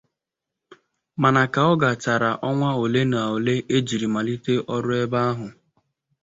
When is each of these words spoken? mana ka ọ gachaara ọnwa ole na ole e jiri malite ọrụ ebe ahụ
mana 1.21 1.41
ka 1.53 1.61
ọ 1.71 1.73
gachaara 1.81 2.31
ọnwa 2.49 2.69
ole 2.83 3.01
na 3.11 3.19
ole 3.35 3.55
e 3.75 3.77
jiri 3.87 4.07
malite 4.13 4.53
ọrụ 4.75 4.91
ebe 5.03 5.19
ahụ 5.29 5.47